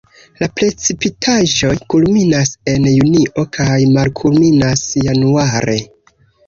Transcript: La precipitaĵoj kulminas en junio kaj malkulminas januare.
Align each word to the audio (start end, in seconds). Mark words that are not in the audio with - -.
La 0.37 0.45
precipitaĵoj 0.59 1.75
kulminas 1.95 2.55
en 2.73 2.89
junio 2.93 3.47
kaj 3.59 3.79
malkulminas 3.99 4.89
januare. 5.09 5.81